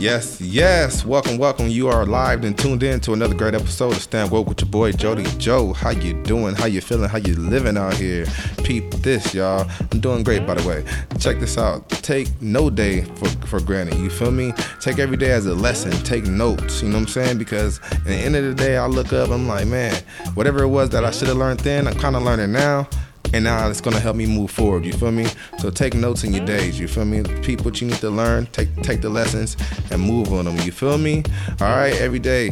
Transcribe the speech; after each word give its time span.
Yes, 0.00 0.40
yes. 0.40 1.04
Welcome, 1.04 1.36
welcome. 1.36 1.68
You 1.68 1.88
are 1.88 2.06
live 2.06 2.42
and 2.44 2.56
tuned 2.56 2.82
in 2.82 3.00
to 3.00 3.12
another 3.12 3.34
great 3.34 3.54
episode 3.54 3.92
of 3.92 4.00
Stay 4.00 4.26
Woke 4.26 4.48
with 4.48 4.62
your 4.62 4.70
boy 4.70 4.92
Jody 4.92 5.24
Joe. 5.36 5.74
How 5.74 5.90
you 5.90 6.14
doing? 6.22 6.54
How 6.54 6.64
you 6.64 6.80
feeling? 6.80 7.10
How 7.10 7.18
you 7.18 7.34
living 7.34 7.76
out 7.76 7.92
here? 7.92 8.24
Peep 8.64 8.90
this, 8.92 9.34
y'all. 9.34 9.70
I'm 9.92 10.00
doing 10.00 10.22
great, 10.22 10.46
by 10.46 10.54
the 10.54 10.66
way. 10.66 10.86
Check 11.18 11.38
this 11.38 11.58
out. 11.58 11.86
Take 11.90 12.28
no 12.40 12.70
day 12.70 13.02
for, 13.02 13.28
for 13.46 13.60
granted. 13.60 13.96
You 13.96 14.08
feel 14.08 14.30
me? 14.30 14.54
Take 14.80 14.98
every 14.98 15.18
day 15.18 15.32
as 15.32 15.44
a 15.44 15.54
lesson. 15.54 15.90
Take 16.02 16.24
notes. 16.24 16.80
You 16.80 16.88
know 16.88 16.94
what 16.94 17.02
I'm 17.02 17.08
saying? 17.08 17.36
Because 17.36 17.78
at 17.92 18.04
the 18.04 18.14
end 18.14 18.36
of 18.36 18.44
the 18.44 18.54
day, 18.54 18.78
I 18.78 18.86
look 18.86 19.12
up. 19.12 19.28
I'm 19.28 19.46
like, 19.46 19.66
man, 19.66 19.94
whatever 20.32 20.62
it 20.62 20.68
was 20.68 20.88
that 20.90 21.04
I 21.04 21.10
should 21.10 21.28
have 21.28 21.36
learned 21.36 21.60
then, 21.60 21.86
I'm 21.86 21.98
kind 21.98 22.16
of 22.16 22.22
learning 22.22 22.52
now 22.52 22.88
and 23.32 23.44
now 23.44 23.68
it's 23.68 23.80
gonna 23.80 24.00
help 24.00 24.16
me 24.16 24.26
move 24.26 24.50
forward. 24.50 24.84
You 24.84 24.92
feel 24.92 25.12
me? 25.12 25.26
So 25.58 25.70
take 25.70 25.94
notes 25.94 26.24
in 26.24 26.32
your 26.32 26.44
days. 26.44 26.78
You 26.78 26.88
feel 26.88 27.04
me? 27.04 27.22
Peep 27.42 27.64
what 27.64 27.80
you 27.80 27.86
need 27.86 27.98
to 27.98 28.10
learn. 28.10 28.46
Take 28.46 28.74
take 28.82 29.00
the 29.00 29.10
lessons 29.10 29.56
and 29.90 30.00
move 30.00 30.32
on 30.32 30.44
them. 30.44 30.56
You 30.58 30.72
feel 30.72 30.98
me? 30.98 31.22
All 31.60 31.76
right, 31.76 31.94
every 31.94 32.18
day. 32.18 32.50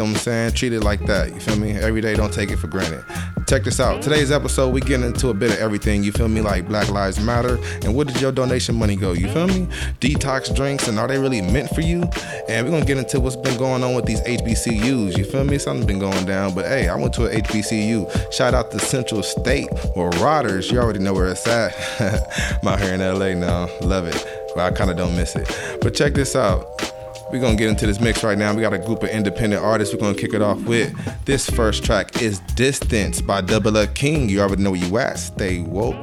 Know 0.00 0.06
what 0.06 0.12
I'm 0.12 0.16
saying? 0.16 0.52
Treat 0.52 0.72
it 0.72 0.80
like 0.80 1.04
that. 1.06 1.28
You 1.28 1.40
feel 1.40 1.56
me? 1.56 1.72
Every 1.72 2.00
day, 2.00 2.14
don't 2.14 2.32
take 2.32 2.50
it 2.50 2.56
for 2.56 2.68
granted. 2.68 3.04
Check 3.50 3.64
this 3.64 3.80
out. 3.80 4.00
Today's 4.00 4.30
episode, 4.30 4.72
we 4.72 4.80
get 4.80 5.02
into 5.02 5.30
a 5.30 5.34
bit 5.34 5.50
of 5.50 5.58
everything. 5.58 6.04
You 6.04 6.12
feel 6.12 6.28
me? 6.28 6.40
Like 6.40 6.68
Black 6.68 6.88
Lives 6.88 7.18
Matter. 7.18 7.58
And 7.82 7.96
where 7.96 8.04
did 8.04 8.20
your 8.20 8.30
donation 8.30 8.76
money 8.76 8.94
go? 8.94 9.10
You 9.10 9.28
feel 9.28 9.48
me? 9.48 9.66
Detox 9.98 10.54
drinks 10.54 10.86
and 10.86 11.00
are 11.00 11.08
they 11.08 11.18
really 11.18 11.42
meant 11.42 11.68
for 11.70 11.80
you? 11.80 12.04
And 12.48 12.64
we're 12.64 12.70
gonna 12.70 12.84
get 12.84 12.96
into 12.96 13.18
what's 13.18 13.34
been 13.34 13.58
going 13.58 13.82
on 13.82 13.96
with 13.96 14.04
these 14.04 14.20
HBCUs. 14.20 15.18
You 15.18 15.24
feel 15.24 15.42
me? 15.42 15.58
Something's 15.58 15.86
been 15.86 15.98
going 15.98 16.26
down. 16.26 16.54
But 16.54 16.66
hey, 16.66 16.88
I 16.88 16.94
went 16.94 17.12
to 17.14 17.26
an 17.26 17.42
HBCU. 17.42 18.32
Shout 18.32 18.54
out 18.54 18.70
to 18.70 18.78
Central 18.78 19.24
State 19.24 19.68
Marauders. 19.96 20.70
You 20.70 20.78
already 20.78 21.00
know 21.00 21.12
where 21.12 21.26
it's 21.26 21.44
at. 21.48 21.74
I'm 22.62 22.68
out 22.68 22.80
here 22.80 22.94
in 22.94 23.00
LA 23.00 23.34
now. 23.34 23.68
Love 23.80 24.06
it. 24.06 24.24
But 24.54 24.72
I 24.72 24.76
kind 24.76 24.92
of 24.92 24.96
don't 24.96 25.16
miss 25.16 25.34
it. 25.34 25.50
But 25.82 25.96
check 25.96 26.14
this 26.14 26.36
out. 26.36 26.92
We're 27.32 27.40
gonna 27.40 27.54
get 27.54 27.68
into 27.68 27.86
this 27.86 28.00
mix 28.00 28.24
right 28.24 28.36
now. 28.36 28.52
We 28.52 28.60
got 28.60 28.72
a 28.72 28.78
group 28.78 29.04
of 29.04 29.08
independent 29.10 29.62
artists. 29.62 29.94
We're 29.94 30.00
gonna 30.00 30.18
kick 30.18 30.34
it 30.34 30.42
off 30.42 30.60
with 30.64 30.92
this 31.26 31.48
first 31.48 31.84
track 31.84 32.20
is 32.20 32.40
Distance 32.56 33.20
by 33.20 33.40
Double 33.40 33.86
King. 33.88 34.28
You 34.28 34.40
already 34.40 34.64
know 34.64 34.72
where 34.72 34.80
you 34.80 34.98
at. 34.98 35.16
Stay 35.16 35.60
woke. 35.60 35.94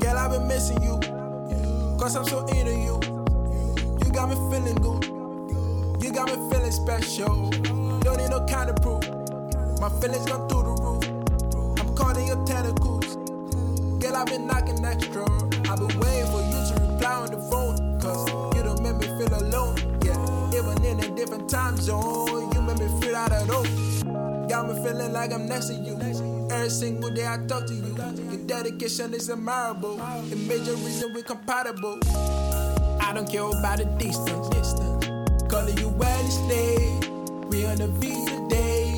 Girl, 0.00 0.16
I've 0.16 0.30
been 0.30 0.48
missing 0.48 0.82
you. 0.82 0.98
Cause 1.98 2.16
I'm 2.16 2.24
so 2.24 2.46
into 2.46 2.72
you. 2.72 2.98
You 4.06 4.12
got 4.12 4.30
me 4.30 4.36
feeling 4.50 4.76
good. 4.76 5.04
You 6.02 6.12
got 6.12 6.28
me 6.28 6.50
feeling 6.50 6.61
special. 6.72 7.50
Don't 8.00 8.16
need 8.16 8.30
no 8.30 8.44
kind 8.46 8.70
of 8.70 8.76
proof. 8.76 9.04
My 9.80 9.88
feelings 10.00 10.26
gone 10.26 10.48
through 10.48 10.64
the 10.64 10.74
roof. 10.80 11.78
I'm 11.78 11.94
calling 11.94 12.22
in 12.22 12.28
your 12.28 12.44
tentacles. 12.46 13.16
Girl, 14.02 14.16
I've 14.16 14.26
been 14.26 14.46
knocking 14.46 14.84
extra. 14.84 15.24
I've 15.70 15.78
been 15.78 16.00
waiting 16.00 16.26
for 16.32 16.42
you 16.42 16.60
to 16.68 16.74
reply 16.80 17.14
on 17.14 17.30
the 17.30 17.40
phone. 17.50 18.00
Cause 18.00 18.26
you 18.56 18.62
don't 18.62 18.82
make 18.82 18.96
me 18.96 19.06
feel 19.18 19.34
alone. 19.34 19.76
Yeah, 20.02 20.58
even 20.58 20.84
in 20.84 21.00
a 21.00 21.14
different 21.14 21.48
time 21.48 21.76
zone, 21.76 22.50
you 22.52 22.62
make 22.62 22.78
me 22.78 22.88
feel 23.00 23.16
out 23.16 23.32
of 23.32 23.48
room. 23.48 24.48
Got 24.48 24.68
me 24.68 24.74
feeling 24.82 25.12
like 25.12 25.32
I'm 25.32 25.46
next 25.46 25.66
to 25.66 25.74
you. 25.74 25.98
Every 26.50 26.70
single 26.70 27.10
day 27.10 27.26
I 27.26 27.38
talk 27.46 27.66
to 27.66 27.74
you. 27.74 27.94
Your 28.30 28.46
dedication 28.46 29.14
is 29.14 29.30
admirable. 29.30 30.00
A 30.00 30.36
major 30.36 30.74
reason 30.74 31.12
we're 31.14 31.22
compatible. 31.22 31.98
I 33.00 33.12
don't 33.14 33.30
care 33.30 33.42
about 33.42 33.78
the 33.78 33.84
distance. 33.98 35.01
Calling 35.52 35.76
you 35.76 35.88
stay. 36.30 36.98
We 37.50 37.66
on 37.66 37.76
the 37.76 37.86
V 37.86 38.24
today. 38.24 38.91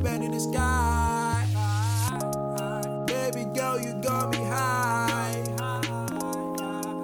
Floating 0.00 0.20
like 0.20 0.20
a 0.20 0.20
bird 0.20 0.22
in 0.22 0.30
the 0.32 0.40
sky. 0.40 1.46
Baby 3.06 3.44
girl, 3.54 3.80
you 3.80 3.94
got 3.94 4.30
me 4.30 4.38
high. 4.38 5.44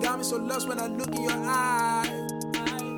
Got 0.02 0.18
me 0.18 0.24
so 0.24 0.36
lost 0.36 0.68
when 0.68 0.80
I 0.80 0.86
look 0.86 1.14
in 1.14 1.22
your 1.22 1.32
eyes. 1.32 2.08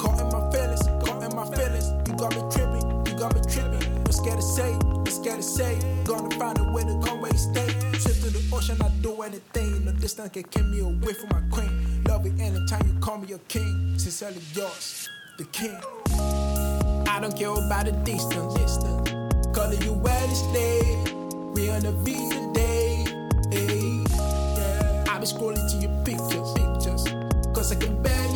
Caught 0.01 0.21
in 0.21 0.29
my 0.29 0.51
feelings, 0.51 0.83
caught 1.05 1.23
in 1.23 1.37
my 1.37 1.45
feelings. 1.56 1.93
You 2.06 2.15
got 2.17 2.35
me 2.35 2.43
tripping, 2.51 3.06
you 3.06 3.19
got 3.19 3.35
me 3.35 3.41
tripping. 3.49 4.05
No 4.05 4.11
scared 4.11 4.37
to 4.37 4.43
say, 4.43 4.73
I'm 4.73 5.06
scared 5.06 5.37
to 5.37 5.43
say. 5.43 5.79
Gonna 6.05 6.35
find 6.37 6.59
a 6.59 6.65
way 6.73 6.83
to 6.83 7.01
come 7.05 7.21
where 7.21 7.33
you 7.33 7.39
stay. 7.39 7.67
Trip 7.67 8.17
to 8.23 8.31
the 8.31 8.43
ocean, 8.53 8.79
I 8.83 8.89
do 9.03 9.23
anything. 9.23 9.85
No 9.85 9.93
distance 9.93 10.31
can 10.31 10.45
keep 10.45 10.65
me 10.67 10.81
away 10.81 11.15
from 11.15 11.29
my 11.31 11.43
queen. 11.51 12.05
Love 12.05 12.27
it 12.27 12.41
anytime 12.41 12.87
you 12.87 12.99
call 13.01 13.19
me 13.19 13.29
your 13.29 13.41
king. 13.49 13.95
Sincerely 13.99 14.41
yours, 14.55 15.09
the 15.39 15.45
king. 15.47 15.77
I 17.09 17.19
don't 17.21 17.37
care 17.37 17.49
about 17.49 17.87
the 17.87 17.93
distance, 17.93 18.55
distance. 18.55 19.16
Calling 19.56 19.81
you 19.81 19.94
stay. 20.34 20.83
We 21.55 21.71
on 21.71 21.81
the 21.81 21.93
V 22.05 22.12
today. 22.28 23.06
Hey, 23.50 24.05
yeah. 24.55 25.05
I 25.09 25.19
be 25.19 25.25
scrolling 25.25 25.65
to 25.71 25.77
your 25.78 25.97
pictures, 26.05 26.53
pictures. 26.53 27.05
Cause 27.55 27.72
I 27.72 27.77
can 27.77 28.03
barely 28.03 28.36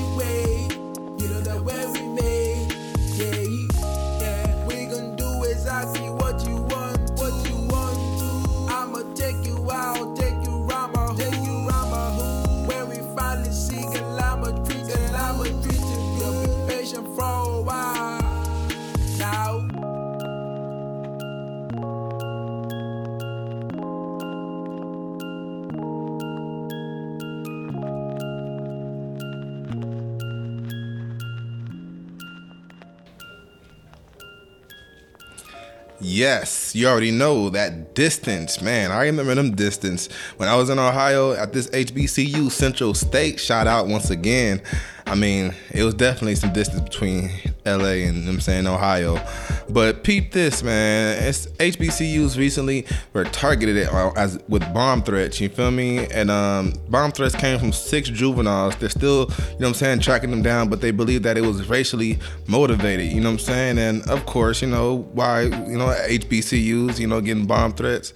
Yes, 36.20 36.74
you 36.76 36.86
already 36.86 37.12
know 37.12 37.48
that 37.48 37.94
distance, 37.94 38.60
man. 38.60 38.92
I 38.92 39.04
remember 39.04 39.34
them 39.34 39.56
distance 39.56 40.12
when 40.36 40.50
I 40.50 40.54
was 40.54 40.68
in 40.68 40.78
Ohio 40.78 41.32
at 41.32 41.54
this 41.54 41.68
HBCU 41.68 42.50
Central 42.50 42.92
State. 42.92 43.40
Shout 43.40 43.66
out 43.66 43.86
once 43.86 44.10
again. 44.10 44.60
I 45.06 45.14
mean, 45.14 45.54
it 45.70 45.82
was 45.82 45.94
definitely 45.94 46.34
some 46.34 46.52
distance 46.52 46.82
between 46.82 47.30
LA 47.66 48.06
and 48.08 48.28
I'm 48.28 48.40
saying 48.40 48.66
Ohio. 48.66 49.22
But 49.68 50.04
peep 50.04 50.32
this, 50.32 50.62
man. 50.62 51.22
It's 51.22 51.46
HBCUs 51.46 52.36
recently 52.36 52.86
were 53.12 53.24
targeted 53.24 53.88
as 54.16 54.38
with 54.48 54.62
bomb 54.74 55.02
threats. 55.02 55.40
You 55.40 55.48
feel 55.48 55.70
me? 55.70 56.06
And 56.06 56.30
um, 56.30 56.74
bomb 56.88 57.12
threats 57.12 57.34
came 57.34 57.58
from 57.58 57.72
six 57.72 58.08
juveniles. 58.08 58.76
They're 58.76 58.88
still, 58.88 59.30
you 59.52 59.60
know 59.60 59.68
I'm 59.68 59.74
saying, 59.74 60.00
tracking 60.00 60.30
them 60.30 60.42
down, 60.42 60.68
but 60.68 60.80
they 60.80 60.90
believe 60.90 61.22
that 61.22 61.36
it 61.36 61.42
was 61.42 61.68
racially 61.68 62.18
motivated. 62.46 63.12
You 63.12 63.20
know 63.20 63.30
what 63.30 63.40
I'm 63.40 63.46
saying? 63.46 63.78
And 63.78 64.08
of 64.10 64.26
course, 64.26 64.62
you 64.62 64.68
know 64.68 65.08
why, 65.12 65.42
you 65.42 65.78
know, 65.78 65.94
HBCUs, 66.08 66.98
you 66.98 67.06
know, 67.06 67.20
getting 67.20 67.46
bomb 67.46 67.72
threats. 67.72 68.12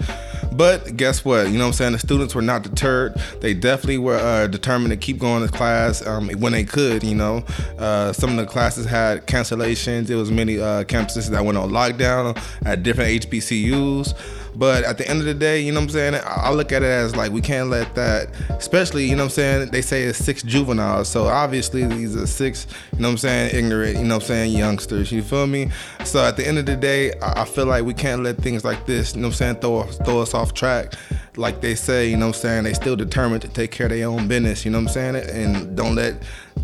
But 0.57 0.97
guess 0.97 1.25
what? 1.25 1.49
You 1.49 1.55
know 1.55 1.65
what 1.65 1.67
I'm 1.67 1.73
saying? 1.73 1.93
The 1.93 1.99
students 1.99 2.35
were 2.35 2.43
not 2.43 2.63
deterred. 2.63 3.15
They 3.41 3.55
definitely 3.55 3.99
were 3.99 4.17
uh, 4.17 4.47
determined 4.47 4.91
to 4.91 4.97
keep 4.97 5.19
going 5.19 5.45
to 5.45 5.53
class 5.53 6.07
um, 6.07 6.29
when 6.29 6.53
they 6.53 6.65
could. 6.65 7.03
You 7.03 7.17
know, 7.17 7.45
uh, 7.79 8.13
some 8.13 8.31
of 8.31 8.37
the 8.37 8.47
classes 8.47 8.87
had 8.87 9.27
cancellations. 9.27 10.07
There 10.07 10.17
was 10.17 10.31
many 10.31 10.61
uh, 10.61 10.85
campuses 10.85 11.29
that 11.31 11.45
went 11.45 11.59
on 11.59 11.71
lockdown 11.71 12.41
at 12.65 12.83
different 12.83 13.25
HBCUs. 13.25 14.15
But 14.57 14.85
at 14.85 14.99
the 14.99 15.09
end 15.09 15.21
of 15.21 15.27
the 15.27 15.35
day, 15.35 15.61
you 15.61 15.73
know 15.73 15.81
what 15.81 15.85
I'm 15.85 15.91
saying? 15.91 16.21
I 16.25 16.51
look 16.53 16.73
at 16.73 16.83
it 16.83 16.87
as 16.87 17.17
like 17.17 17.33
we 17.33 17.41
can't 17.41 17.71
let 17.71 17.95
that, 17.95 18.29
especially, 18.51 19.05
you 19.05 19.17
know 19.17 19.25
what 19.25 19.25
I'm 19.25 19.31
saying? 19.31 19.71
They 19.71 19.83
say 19.83 20.05
it's 20.05 20.19
six 20.19 20.43
juveniles. 20.43 21.09
So 21.09 21.27
obviously 21.27 21.85
these 21.87 22.17
are 22.17 22.27
six, 22.27 22.67
you 22.93 23.01
know 23.01 23.09
what 23.09 23.13
I'm 23.13 23.19
saying, 23.19 23.57
ignorant, 23.57 23.99
you 23.99 24.05
know 24.05 24.17
what 24.17 24.25
I'm 24.25 24.29
saying, 24.29 24.57
youngsters. 24.57 25.11
You 25.11 25.23
feel 25.23 25.47
me? 25.47 25.71
So 26.05 26.25
at 26.25 26.37
the 26.37 26.47
end 26.47 26.59
of 26.59 26.67
the 26.67 26.77
day, 26.77 27.13
I 27.21 27.45
feel 27.45 27.67
like 27.67 27.85
we 27.85 27.95
can't 27.95 28.23
let 28.23 28.39
things 28.39 28.65
like 28.65 28.87
this, 28.87 29.15
you 29.15 29.21
know 29.21 29.29
what 29.29 29.35
I'm 29.35 29.39
saying, 29.39 29.57
throw, 29.57 29.83
throw 29.83 30.21
us 30.21 30.35
off 30.35 30.55
track. 30.55 30.95
Like 31.37 31.61
they 31.61 31.75
say, 31.75 32.09
you 32.09 32.17
know 32.17 32.29
what 32.29 32.37
I'm 32.37 32.43
saying, 32.43 32.65
they 32.65 32.75
still 32.75 32.97
determined 32.97 33.43
to 33.43 33.49
take 33.49 33.73
care 33.73 33.87
of 33.87 33.93
their 33.93 34.09
own 34.09 34.29
business, 34.29 34.65
you 34.65 34.71
know 34.71 34.79
what 34.79 34.97
I'm 34.97 35.15
saying? 35.15 35.17
And 35.17 35.77
don't 35.77 35.95
let 35.97 36.15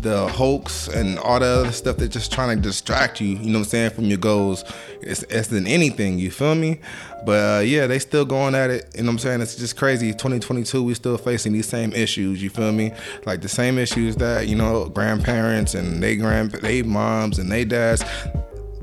the 0.01 0.27
hoax 0.27 0.87
and 0.87 1.19
all 1.19 1.39
the 1.39 1.45
other 1.45 1.71
stuff 1.71 1.97
that's 1.97 2.13
just 2.13 2.31
trying 2.31 2.55
to 2.55 2.61
distract 2.61 3.21
you, 3.21 3.29
you 3.29 3.51
know 3.51 3.59
what 3.59 3.65
I'm 3.65 3.69
saying, 3.69 3.89
from 3.91 4.05
your 4.05 4.17
goals. 4.17 4.63
It's, 5.01 5.23
it's 5.23 5.47
than 5.47 5.67
anything, 5.67 6.19
you 6.19 6.31
feel 6.31 6.55
me? 6.55 6.79
But 7.25 7.59
uh, 7.59 7.59
yeah, 7.61 7.87
they 7.87 7.99
still 7.99 8.25
going 8.25 8.55
at 8.55 8.69
it. 8.69 8.89
You 8.95 9.03
know 9.03 9.07
what 9.07 9.13
I'm 9.13 9.19
saying? 9.19 9.41
It's 9.41 9.55
just 9.55 9.77
crazy. 9.77 10.11
2022, 10.11 10.83
we 10.83 10.93
still 10.93 11.17
facing 11.17 11.53
these 11.53 11.67
same 11.67 11.93
issues. 11.93 12.41
You 12.41 12.49
feel 12.49 12.71
me? 12.71 12.93
Like 13.25 13.41
the 13.41 13.49
same 13.49 13.77
issues 13.77 14.15
that 14.17 14.47
you 14.47 14.55
know 14.55 14.89
grandparents 14.89 15.75
and 15.75 16.01
they 16.01 16.15
grand, 16.15 16.51
they 16.51 16.81
moms 16.81 17.37
and 17.39 17.51
they 17.51 17.65
dads 17.65 18.03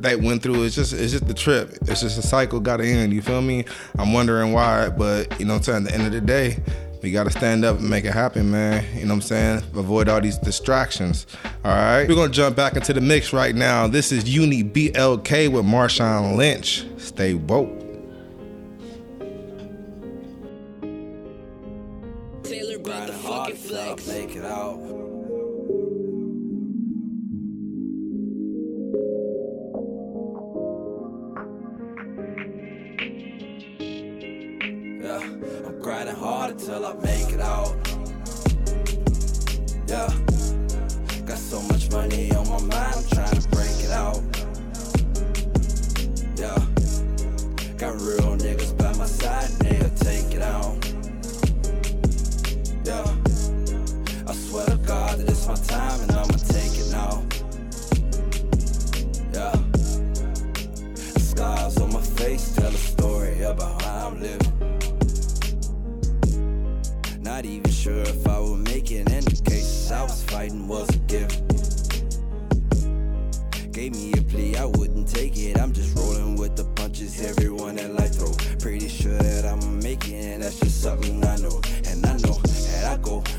they 0.00 0.16
went 0.16 0.42
through. 0.42 0.64
It's 0.64 0.74
just 0.74 0.92
it's 0.92 1.12
just 1.12 1.26
the 1.26 1.34
trip. 1.34 1.76
It's 1.82 2.00
just 2.00 2.18
a 2.18 2.22
cycle 2.22 2.60
got 2.60 2.78
to 2.78 2.86
end. 2.86 3.12
You 3.12 3.22
feel 3.22 3.42
me? 3.42 3.64
I'm 3.98 4.12
wondering 4.12 4.52
why, 4.52 4.88
but 4.88 5.38
you 5.38 5.46
know 5.46 5.54
what 5.54 5.68
I'm 5.68 5.84
saying. 5.84 5.86
At 5.86 5.92
the 5.92 5.94
end 5.94 6.06
of 6.06 6.12
the 6.12 6.20
day, 6.20 6.58
we 7.02 7.12
got 7.12 7.24
to 7.24 7.30
stand 7.30 7.64
up 7.64 7.78
and 7.78 7.88
make 7.88 8.04
it 8.04 8.12
happen, 8.12 8.50
man. 8.50 8.84
You 8.94 9.02
know 9.02 9.08
what 9.08 9.14
I'm 9.14 9.20
saying? 9.22 9.62
Avoid 9.74 10.08
all 10.08 10.20
these 10.20 10.38
distractions. 10.38 11.26
All 11.64 11.72
right. 11.72 12.08
We're 12.08 12.14
to 12.28 12.34
jump 12.34 12.56
back 12.56 12.76
into 12.76 12.92
the 12.92 13.00
mix 13.00 13.32
right 13.32 13.54
now. 13.54 13.86
This 13.86 14.12
is 14.12 14.28
Uni 14.28 14.64
BLK 14.64 15.50
with 15.50 15.64
Marshawn 15.64 16.36
Lynch. 16.36 16.84
Stay 16.98 17.34
woke. 17.34 17.77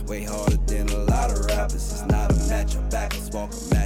Way 0.09 0.23
harder 0.23 0.57
than 0.65 0.89
a 0.89 0.97
lot 1.05 1.29
of 1.29 1.45
rappers. 1.45 1.91
It's 1.91 2.05
not 2.07 2.31
a 2.31 2.35
match, 2.49 2.75
I'm 2.75 2.89
back, 2.89 3.13
I 3.13 3.17
a 3.53 3.73
match, 3.75 3.78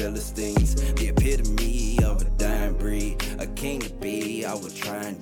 Philistines. 0.00 0.76
The 0.94 1.08
epitome 1.08 1.98
of 2.02 2.22
a 2.22 2.24
dying 2.38 2.72
breed. 2.72 3.22
A 3.38 3.46
king 3.46 3.80
to 3.80 3.92
be, 3.96 4.46
I 4.46 4.54
would 4.54 4.74
try 4.74 4.96
and 4.96 5.20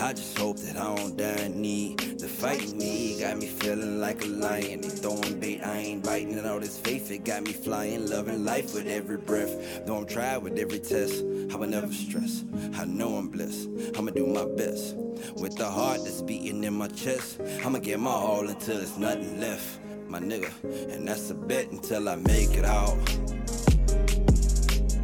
I 0.00 0.14
just 0.14 0.38
hope 0.38 0.56
that 0.60 0.78
I 0.78 0.96
don't 0.96 1.14
die 1.14 1.44
in 1.44 1.60
need. 1.60 1.98
The 2.18 2.26
fighting 2.26 2.78
me 2.78 3.20
got 3.20 3.36
me 3.36 3.46
feeling 3.46 4.00
like 4.00 4.22
a 4.22 4.28
lion. 4.28 4.80
They 4.80 4.88
throwing 4.88 5.38
bait, 5.38 5.60
I 5.62 5.76
ain't 5.76 6.02
biting. 6.02 6.38
And 6.38 6.46
all 6.46 6.58
this 6.58 6.78
faith, 6.78 7.10
it 7.10 7.24
got 7.24 7.42
me 7.42 7.52
flying. 7.52 8.08
Loving 8.08 8.46
life 8.46 8.72
with 8.72 8.86
every 8.86 9.18
breath. 9.18 9.84
Though 9.84 9.98
I'm 9.98 10.06
tried 10.06 10.38
with 10.38 10.58
every 10.58 10.78
test, 10.78 11.22
I 11.52 11.56
will 11.56 11.68
never 11.68 11.92
stress. 11.92 12.44
I 12.78 12.86
know 12.86 13.16
I'm 13.16 13.28
blessed. 13.28 13.68
I'ma 13.94 14.12
do 14.12 14.26
my 14.26 14.46
best. 14.56 14.96
With 15.36 15.54
the 15.58 15.68
heart 15.68 16.00
that's 16.02 16.22
beating 16.22 16.64
in 16.64 16.72
my 16.72 16.88
chest, 16.88 17.42
I'ma 17.62 17.80
give 17.80 18.00
my 18.00 18.10
all 18.10 18.48
until 18.48 18.78
there's 18.78 18.96
nothing 18.96 19.38
left, 19.38 19.80
my 20.08 20.18
nigga. 20.18 20.50
And 20.94 21.06
that's 21.06 21.28
a 21.28 21.34
bet 21.34 21.70
until 21.70 22.08
I 22.08 22.16
make 22.16 22.56
it 22.56 22.64
out. 22.64 22.96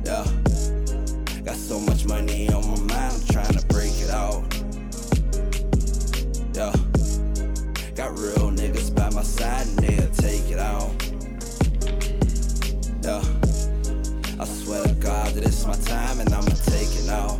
Yeah. 0.08 0.24
Got 1.44 1.56
so 1.56 1.78
much 1.80 2.06
money 2.06 2.48
on 2.48 2.66
my 2.66 2.94
mind, 2.94 3.12
I'm 3.12 3.26
trying 3.28 3.52
to 3.52 3.66
break 3.66 3.92
it 4.00 4.08
out. 4.08 4.42
Yeah. 6.54 6.72
Got 7.94 8.18
real 8.18 8.50
niggas 8.50 8.94
by 8.94 9.10
my 9.10 9.22
side 9.22 9.66
and 9.66 9.78
they'll 9.78 10.10
take 10.12 10.50
it 10.50 10.58
out. 10.58 10.90
Yeah. 13.02 13.22
I 14.40 14.46
swear 14.46 14.82
to 14.84 14.94
God 14.94 15.34
that 15.34 15.44
it's 15.44 15.66
my 15.66 15.74
time 15.74 16.20
and 16.20 16.32
I'ma 16.32 16.54
take 16.64 16.88
it 16.88 17.10
out. 17.10 17.38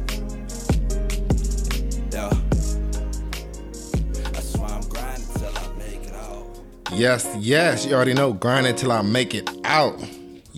Yes, 6.92 7.28
yes. 7.38 7.87
You 7.87 7.94
already 7.94 8.12
know. 8.12 8.32
Grind 8.32 8.66
until 8.66 8.92
I 8.92 9.02
make 9.02 9.32
it 9.32 9.48
out. 9.64 9.98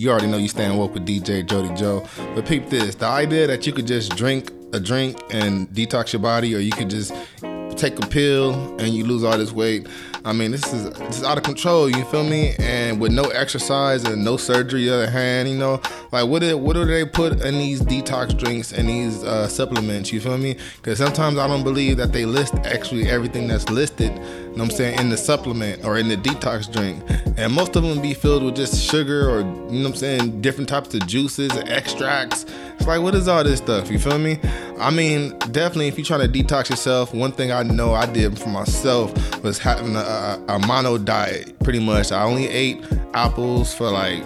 You 0.01 0.11
already 0.11 0.29
know 0.29 0.39
you 0.39 0.49
staying 0.49 0.75
woke 0.79 0.95
with 0.95 1.05
DJ 1.05 1.45
Jody 1.45 1.75
Joe. 1.75 2.03
But 2.35 2.47
peep 2.47 2.71
this: 2.71 2.95
the 2.95 3.05
idea 3.05 3.47
that 3.47 3.67
you 3.67 3.75
could 3.75 3.87
just 3.87 4.17
drink 4.17 4.51
a 4.73 4.81
drink 4.81 5.23
and 5.29 5.69
detox 5.69 6.15
your 6.15 6.21
body, 6.21 6.55
or 6.55 6.59
you 6.59 6.73
could 6.73 6.89
just 6.89 7.13
take 7.77 8.03
a 8.03 8.07
pill 8.07 8.55
and 8.79 8.95
you 8.95 9.05
lose 9.05 9.25
all 9.25 9.37
this 9.37 9.53
weight. 9.53 9.87
I 10.25 10.33
mean, 10.33 10.51
this 10.51 10.73
is 10.73 10.87
is 11.01 11.25
out 11.25 11.39
of 11.39 11.45
control. 11.45 11.89
You 11.89 12.05
feel 12.07 12.25
me? 12.25 12.55
And 12.59 13.01
with 13.01 13.13
no 13.13 13.25
exercise 13.25 14.05
and 14.05 14.25
no 14.25 14.37
surgery, 14.37 14.85
the 14.87 15.09
hand, 15.09 15.49
you 15.49 15.57
know, 15.57 15.81
like 16.13 16.29
what 16.29 16.41
do, 16.41 16.59
what 16.59 16.75
do 16.75 16.85
they 16.85 17.05
put 17.07 17.41
in 17.41 17.55
these 17.55 17.81
detox 17.81 18.37
drinks 18.37 18.73
and 18.73 18.89
these 18.89 19.25
uh, 19.25 19.49
supplements? 19.49 20.13
You 20.13 20.21
feel 20.21 20.37
me? 20.37 20.57
Because 20.77 20.99
sometimes 20.99 21.39
I 21.39 21.47
don't 21.47 21.65
believe 21.65 21.97
that 21.97 22.13
they 22.13 22.27
list 22.27 22.55
actually 22.65 23.09
everything 23.09 23.49
that's 23.49 23.71
listed. 23.71 24.13
You 24.13 24.21
know 24.21 24.51
what 24.51 24.63
I'm 24.63 24.71
saying 24.71 24.99
in 24.99 25.09
the 25.09 25.17
supplement 25.17 25.85
or 25.85 25.97
in 25.97 26.09
the 26.09 26.17
detox 26.17 26.71
drink, 26.71 27.03
and 27.39 27.53
most 27.53 27.77
of 27.77 27.83
them 27.83 28.03
be 28.03 28.15
filled 28.15 28.43
with 28.43 28.57
just 28.57 28.83
sugar 28.83 29.31
or 29.31 29.41
you 29.41 29.45
know 29.45 29.85
what 29.85 29.87
I'm 29.87 29.95
saying 29.95 30.41
different 30.43 30.69
types 30.69 30.95
of 30.95 31.07
juices 31.07 31.55
and 31.57 31.69
extracts. 31.69 32.45
Like, 32.87 33.03
what 33.03 33.15
is 33.15 33.29
all 33.29 33.45
this 33.45 33.59
stuff? 33.59 33.91
You 33.91 33.99
feel 33.99 34.19
me? 34.19 34.39
I 34.79 34.91
mean, 34.91 35.39
definitely, 35.51 35.89
if 35.89 35.99
you're 35.99 36.05
trying 36.05 36.21
to 36.21 36.29
detox 36.29 36.71
yourself, 36.71 37.15
one 37.15 37.33
thing 37.33 37.53
I 37.53 37.63
know 37.63 37.95
I 37.95 38.07
did 38.07 38.39
for 38.39 38.49
myself 38.49 39.13
was 39.45 39.59
having 39.59 39.95
a, 39.95 40.43
a, 40.49 40.59
mono 40.67 40.99
diet. 40.99 41.59
Pretty 41.61 41.79
much, 41.79 42.11
I 42.13 42.23
only 42.25 42.49
ate 42.49 42.83
apples 43.15 43.75
for 43.75 43.91
like, 43.91 44.25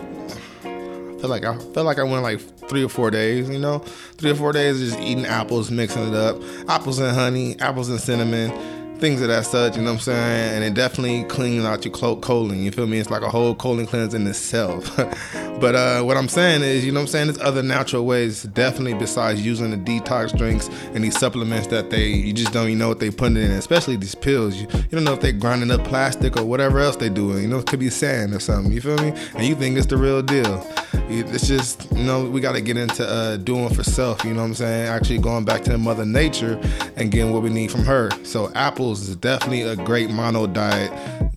feel 0.63 1.29
like 1.29 1.45
I 1.45 1.59
felt 1.59 1.87
like 1.87 1.99
I 1.99 2.05
went 2.05 2.23
like 2.23 2.41
three 2.69 2.85
or 2.85 2.89
four 2.89 3.11
days. 3.11 3.51
You 3.51 3.59
know, 3.59 3.81
three 3.81 4.31
or 4.31 4.37
four 4.37 4.53
days 4.53 4.79
just 4.79 4.99
eating 5.01 5.27
apples, 5.27 5.71
mixing 5.71 6.09
it 6.09 6.15
up, 6.15 6.41
apples 6.69 6.99
and 7.01 7.15
honey, 7.15 7.59
apples 7.61 7.89
and 7.89 8.01
cinnamon. 8.01 8.51
Things 8.99 9.21
of 9.21 9.29
that 9.29 9.45
such, 9.45 9.77
you 9.77 9.83
know 9.83 9.91
what 9.91 9.97
I'm 9.97 10.01
saying? 10.01 10.55
And 10.55 10.65
it 10.65 10.75
definitely 10.75 11.25
cleans 11.25 11.65
out 11.65 11.85
your 11.85 11.93
colon, 11.93 12.63
you 12.63 12.71
feel 12.71 12.87
me? 12.87 12.99
It's 12.99 13.11
like 13.11 13.23
a 13.23 13.29
whole 13.29 13.55
colon 13.55 13.87
cleanse 13.87 14.15
in 14.15 14.27
itself. 14.27 14.95
but 15.61 15.75
uh, 15.75 16.03
what 16.03 16.17
I'm 16.17 16.29
saying 16.29 16.63
is, 16.63 16.85
you 16.85 16.93
know 16.93 17.01
what 17.01 17.03
I'm 17.03 17.09
saying? 17.09 17.27
There's 17.27 17.41
other 17.41 17.63
natural 17.63 18.07
ways, 18.07 18.45
definitely 18.45 18.95
besides 18.95 19.45
using 19.45 19.71
the 19.71 19.77
detox 19.77 20.37
drinks 20.37 20.69
and 20.95 21.03
these 21.03 21.19
supplements 21.19 21.67
that 21.69 21.91
they, 21.91 22.07
you 22.07 22.33
just 22.33 22.53
don't 22.53 22.69
even 22.69 22.79
know 22.79 22.89
what 22.89 23.01
they 23.01 23.11
putting 23.11 23.37
in, 23.37 23.51
especially 23.51 23.97
these 23.97 24.15
pills. 24.15 24.57
You, 24.57 24.67
you 24.73 24.89
don't 24.91 25.05
know 25.05 25.15
if 25.15 25.21
they're 25.21 25.33
grinding 25.33 25.71
up 25.71 25.85
plastic 25.85 26.37
or 26.37 26.45
whatever 26.45 26.81
else 26.81 26.97
they're 26.97 27.11
doing. 27.11 27.43
You 27.43 27.49
know, 27.49 27.59
it 27.59 27.67
could 27.67 27.81
be 27.81 27.91
sand 27.91 28.35
or 28.35 28.41
something, 28.41 28.73
you 28.73 28.81
feel 28.81 28.99
me? 28.99 29.13
And 29.35 29.47
you 29.47 29.55
think 29.55 29.77
it's 29.77 29.87
the 29.87 29.97
real 29.97 30.23
deal. 30.23 30.67
It's 31.07 31.47
just, 31.47 31.91
you 31.93 32.05
know, 32.05 32.25
we 32.25 32.41
got 32.41 32.53
to 32.53 32.61
get 32.61 32.77
into 32.77 33.07
uh, 33.07 33.37
doing 33.37 33.73
for 33.75 33.83
self, 33.83 34.25
you 34.25 34.33
know 34.33 34.41
what 34.41 34.47
I'm 34.47 34.55
saying? 34.55 34.89
Actually 34.89 35.19
going 35.19 35.45
back 35.45 35.63
to 35.65 35.77
Mother 35.77 36.07
Nature 36.07 36.59
and 36.97 37.11
getting 37.11 37.33
what 37.33 37.43
we 37.43 37.51
need 37.51 37.71
from 37.71 37.85
her. 37.85 38.11
So 38.25 38.51
apples 38.85 39.09
is 39.09 39.17
definitely 39.17 39.63
a 39.63 39.77
great 39.77 40.11
mono 40.11 40.47
diet. 40.47 40.93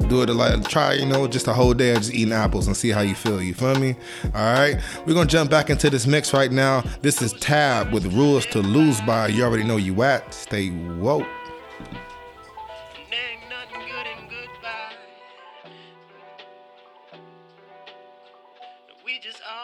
Do 0.09 0.21
it 0.21 0.29
a 0.29 0.33
like 0.33 0.67
try, 0.67 0.95
you 0.95 1.05
know, 1.05 1.27
just 1.27 1.47
a 1.47 1.53
whole 1.53 1.73
day 1.73 1.91
of 1.91 1.99
just 1.99 2.13
eating 2.13 2.33
apples 2.33 2.67
and 2.67 2.75
see 2.75 2.89
how 2.89 2.99
you 2.99 3.15
feel. 3.15 3.41
You 3.41 3.53
feel 3.53 3.79
me? 3.79 3.95
All 4.35 4.53
right. 4.53 4.77
We're 5.05 5.13
gonna 5.13 5.29
jump 5.29 5.49
back 5.49 5.69
into 5.69 5.89
this 5.89 6.05
mix 6.05 6.33
right 6.33 6.51
now. 6.51 6.83
This 7.01 7.21
is 7.21 7.31
Tab 7.31 7.93
with 7.93 8.13
rules 8.13 8.45
to 8.47 8.59
lose 8.59 8.99
by. 9.01 9.29
You 9.29 9.43
already 9.43 9.63
know 9.63 9.77
you 9.77 10.03
at. 10.03 10.33
Stay 10.33 10.71
woke. 10.71 11.25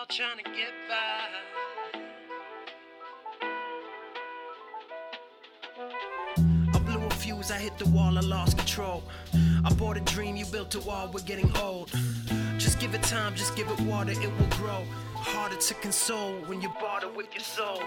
Trying 0.09 0.37
to 0.37 0.43
get 0.43 0.69
by. 0.87 1.72
I 7.51 7.57
hit 7.57 7.77
the 7.77 7.89
wall, 7.89 8.17
I 8.17 8.21
lost 8.21 8.57
control. 8.57 9.03
I 9.65 9.73
bought 9.73 9.97
a 9.97 10.01
dream, 10.01 10.35
you 10.35 10.45
built 10.45 10.75
a 10.75 10.79
wall, 10.81 11.09
we're 11.11 11.21
getting 11.21 11.55
old. 11.57 11.91
Just 12.57 12.79
give 12.79 12.93
it 12.93 13.03
time, 13.03 13.35
just 13.35 13.55
give 13.55 13.69
it 13.69 13.79
water, 13.81 14.11
it 14.11 14.31
will 14.39 14.57
grow. 14.57 14.83
Harder 15.13 15.57
to 15.57 15.73
console 15.75 16.35
when 16.45 16.61
you 16.61 16.69
barter 16.79 17.09
with 17.09 17.33
your 17.33 17.43
soul. 17.43 17.81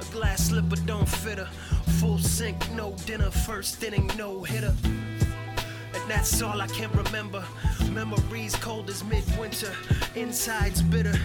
A 0.00 0.04
glass 0.12 0.48
slipper 0.48 0.76
don't 0.84 1.08
fit 1.08 1.38
her. 1.38 1.48
Full 2.00 2.18
sink, 2.18 2.70
no 2.72 2.92
dinner. 3.06 3.30
First 3.30 3.82
inning, 3.82 4.10
no 4.18 4.42
hitter. 4.42 4.74
And 4.84 6.10
that's 6.10 6.42
all 6.42 6.60
I 6.60 6.66
can 6.66 6.90
remember. 6.92 7.44
Memories 7.90 8.56
cold 8.56 8.90
as 8.90 9.02
midwinter. 9.04 9.72
Insides 10.14 10.82
bitter. 10.82 11.18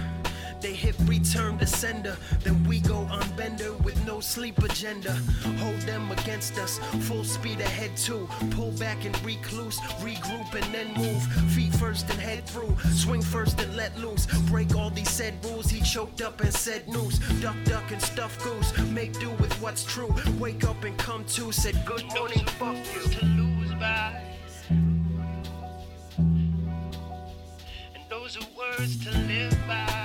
They 0.61 0.73
hit 0.73 0.95
return 1.05 1.57
to 1.59 1.65
sender. 1.65 2.17
Then 2.43 2.63
we 2.63 2.79
go 2.79 2.97
on 2.97 3.29
bender 3.35 3.73
with 3.83 4.03
no 4.05 4.19
sleep 4.19 4.57
agenda. 4.59 5.13
Hold 5.59 5.79
them 5.81 6.11
against 6.11 6.57
us. 6.57 6.79
Full 7.07 7.23
speed 7.23 7.59
ahead 7.61 7.95
too. 7.95 8.27
Pull 8.51 8.71
back 8.71 9.05
and 9.05 9.15
recluse. 9.23 9.79
Regroup 10.01 10.53
and 10.53 10.73
then 10.73 10.93
move. 10.95 11.23
Feet 11.53 11.73
first 11.73 12.09
and 12.09 12.19
head 12.19 12.45
through. 12.45 12.75
Swing 12.91 13.21
first 13.21 13.61
and 13.61 13.75
let 13.75 13.97
loose. 13.99 14.25
Break 14.49 14.75
all 14.75 14.89
these 14.89 15.09
said 15.09 15.33
rules. 15.45 15.69
He 15.69 15.81
choked 15.81 16.21
up 16.21 16.41
and 16.41 16.53
said 16.53 16.87
noose. 16.87 17.19
Duck, 17.41 17.55
duck 17.65 17.91
and 17.91 18.01
stuff 18.01 18.41
goose. 18.43 18.77
Make 18.89 19.19
do 19.19 19.29
with 19.31 19.53
what's 19.61 19.83
true. 19.83 20.13
Wake 20.39 20.63
up 20.63 20.83
and 20.83 20.97
come 20.97 21.23
to. 21.25 21.51
Said 21.51 21.81
good 21.85 22.05
morning, 22.15 22.45
fuck 22.59 22.75
you. 22.93 23.01
To 23.11 23.25
lose 23.25 23.73
by. 23.75 24.21
And 27.95 28.03
those 28.09 28.37
are 28.37 28.47
words 28.57 29.03
to 29.05 29.11
live 29.11 29.57
by. 29.67 29.97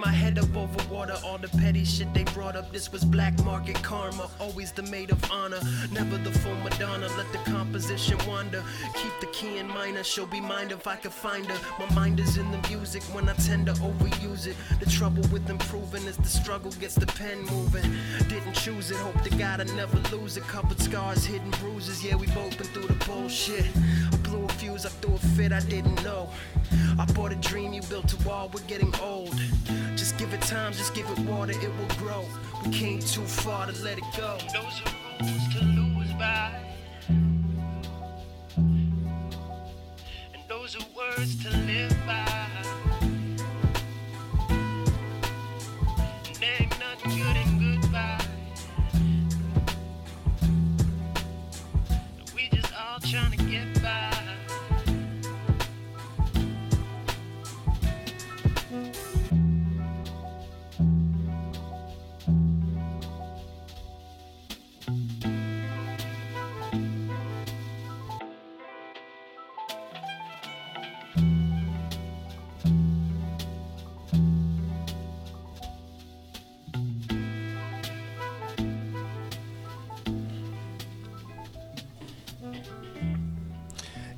My 0.00 0.10
head 0.10 0.38
up 0.38 0.56
over 0.56 0.92
water, 0.92 1.14
all 1.24 1.36
the 1.36 1.48
petty 1.48 1.84
shit 1.84 2.12
they 2.14 2.24
brought 2.24 2.56
up. 2.56 2.72
This 2.72 2.90
was 2.90 3.04
black 3.04 3.38
market 3.44 3.76
karma, 3.82 4.30
always 4.40 4.72
the 4.72 4.82
maid 4.84 5.10
of 5.10 5.22
honor. 5.30 5.60
Never 5.92 6.16
the 6.16 6.30
full 6.30 6.54
Madonna, 6.56 7.08
let 7.18 7.30
the 7.32 7.38
composition 7.50 8.16
wander. 8.26 8.62
Keep 8.94 9.20
the 9.20 9.26
key 9.26 9.58
in 9.58 9.68
minor, 9.68 10.02
she'll 10.02 10.26
be 10.26 10.40
mine 10.40 10.70
if 10.70 10.86
I 10.86 10.96
could 10.96 11.12
find 11.12 11.44
her. 11.46 11.58
My 11.78 11.94
mind 11.94 12.18
is 12.18 12.38
in 12.38 12.50
the 12.50 12.68
music 12.68 13.02
when 13.14 13.28
I 13.28 13.34
tend 13.34 13.66
to 13.66 13.72
overuse 13.74 14.46
it. 14.46 14.56
The 14.80 14.86
trouble 14.86 15.22
with 15.30 15.48
improving 15.50 16.04
is 16.06 16.16
the 16.16 16.28
struggle 16.28 16.72
gets 16.72 16.94
the 16.94 17.06
pen 17.06 17.44
moving. 17.44 17.84
Didn't 18.28 18.54
choose 18.54 18.90
it, 18.90 18.96
hope 18.96 19.20
to 19.22 19.30
God 19.36 19.60
I 19.60 19.64
never 19.76 19.98
lose 20.16 20.38
it. 20.38 20.44
Covered 20.44 20.80
scars, 20.80 21.26
hidden 21.26 21.50
bruises, 21.60 22.02
yeah, 22.02 22.14
we 22.14 22.26
both 22.28 22.56
been 22.56 22.66
through 22.68 22.88
the 22.88 23.04
bullshit. 23.04 23.66
I 24.12 24.16
blew 24.16 24.44
a 24.44 24.48
fuse, 24.48 24.86
I 24.86 24.88
threw 24.88 25.14
a 25.14 25.18
fit, 25.18 25.52
I 25.52 25.60
didn't 25.60 26.02
know. 26.02 26.30
I 26.98 27.04
bought 27.12 27.32
a 27.32 27.36
dream, 27.36 27.72
you 27.72 27.82
built 27.82 28.12
a 28.12 28.28
wall, 28.28 28.50
we're 28.52 28.60
getting 28.62 28.94
old. 29.00 29.34
Give 30.20 30.34
it 30.34 30.42
time, 30.42 30.74
just 30.74 30.92
give 30.94 31.08
it 31.08 31.18
water, 31.20 31.52
it 31.52 31.70
will 31.78 31.96
grow. 31.96 32.26
We 32.62 32.70
came 32.72 33.00
too 33.00 33.22
far 33.22 33.64
to 33.66 33.72
let 33.82 33.96
it 33.96 34.04
go. 34.18 34.36
Those 34.52 34.82
are 34.84 34.92
rules 35.18 35.48
to 35.54 35.64
lose 35.64 36.12
by. 36.18 36.52
And 38.58 40.42
those 40.46 40.76
are 40.76 40.84
words 40.94 41.42
to 41.44 41.48
live 41.48 41.99